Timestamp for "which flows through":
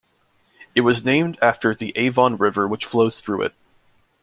2.67-3.43